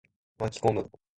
[0.39, 0.91] 巻き込む。